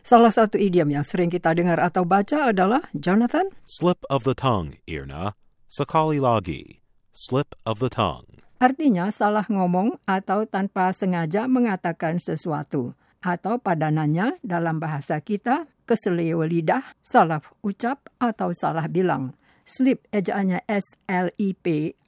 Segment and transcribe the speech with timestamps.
[0.00, 3.52] Salah satu idiom yang sering kita dengar atau baca adalah Jonathan.
[3.68, 5.36] Slip of the tongue, Irna.
[5.68, 6.80] Sekali lagi.
[7.12, 8.40] Slip of the tongue.
[8.60, 12.96] Artinya salah ngomong atau tanpa sengaja mengatakan sesuatu.
[13.20, 19.36] Atau padanannya dalam bahasa kita, keselio lidah, salah ucap atau salah bilang.
[19.68, 21.66] Slip ejaannya S-L-I-P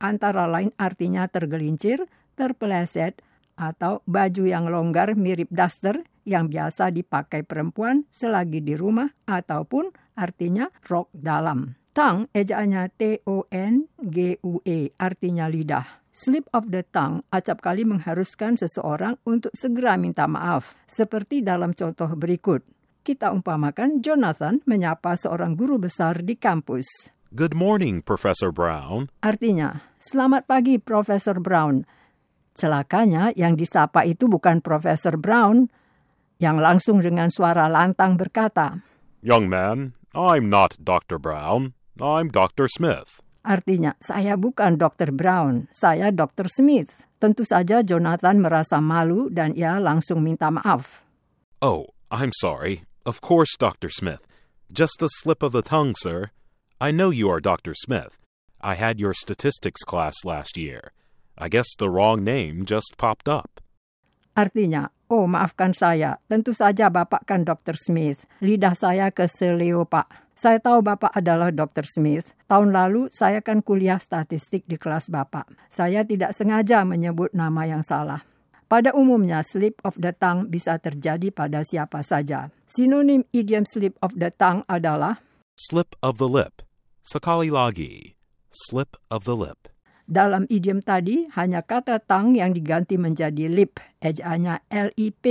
[0.00, 3.20] antara lain artinya tergelincir, terpeleset,
[3.54, 10.68] atau baju yang longgar mirip daster yang biasa dipakai perempuan selagi di rumah ataupun artinya
[10.84, 11.76] rok dalam.
[11.94, 16.02] Tang ejaannya T-O-N-G-U-E artinya lidah.
[16.10, 22.10] Slip of the tongue acap kali mengharuskan seseorang untuk segera minta maaf, seperti dalam contoh
[22.14, 22.66] berikut.
[23.04, 27.14] Kita umpamakan Jonathan menyapa seorang guru besar di kampus.
[27.34, 29.10] Good morning, Professor Brown.
[29.20, 31.82] Artinya, selamat pagi Profesor Brown.
[32.54, 35.66] Celakanya yang disapa itu bukan Profesor Brown,
[36.44, 38.84] yang langsung dengan suara lantang berkata,
[39.24, 41.16] Young man, I'm not Dr.
[41.16, 41.72] Brown.
[41.96, 42.68] I'm Dr.
[42.68, 43.24] Smith.
[43.44, 45.12] Artinya, saya bukan Dr.
[45.12, 46.48] Brown, saya Dr.
[46.52, 47.08] Smith.
[47.16, 51.00] Tentu saja Jonathan merasa malu dan ia langsung minta maaf.
[51.64, 52.84] Oh, I'm sorry.
[53.08, 53.88] Of course, Dr.
[53.88, 54.28] Smith.
[54.68, 56.32] Just a slip of the tongue, sir.
[56.80, 57.72] I know you are Dr.
[57.72, 58.20] Smith.
[58.60, 60.92] I had your statistics class last year.
[61.36, 63.60] I guess the wrong name just popped up.
[64.36, 67.78] Artinya, oh maafkan saya, tentu saja Bapak kan Dr.
[67.78, 68.26] Smith.
[68.42, 70.34] Lidah saya keselio Pak.
[70.34, 71.86] Saya tahu Bapak adalah Dr.
[71.86, 72.34] Smith.
[72.50, 75.46] Tahun lalu saya kan kuliah statistik di kelas Bapak.
[75.70, 78.26] Saya tidak sengaja menyebut nama yang salah.
[78.66, 82.50] Pada umumnya, slip of the tongue bisa terjadi pada siapa saja.
[82.66, 85.22] Sinonim idiom slip of the tongue adalah
[85.54, 86.66] Slip of the lip.
[87.06, 88.18] Sekali lagi.
[88.50, 89.70] Slip of the lip.
[90.04, 95.24] Dalam idiom tadi, hanya kata tang yang diganti menjadi lip, ejaannya L-I-P,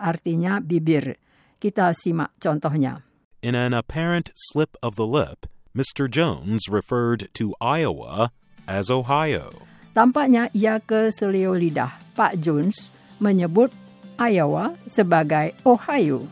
[0.00, 1.20] artinya bibir.
[1.60, 3.04] Kita simak contohnya.
[3.44, 5.44] In an apparent slip of the lip,
[5.76, 6.08] Mr.
[6.08, 8.32] Jones referred to Iowa
[8.64, 9.52] as Ohio.
[9.92, 11.92] Tampaknya ia ke selio lidah.
[12.16, 12.88] Pak Jones
[13.20, 13.70] menyebut
[14.16, 16.24] Iowa sebagai Ohio.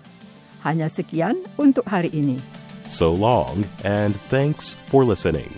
[0.65, 2.41] Hanya sekian untuk hari ini.
[2.89, 5.51] So long, and thanks for listening.